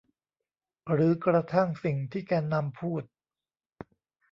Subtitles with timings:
[0.93, 3.03] หรือกระทั่งสิ่งที่แกนนำพูด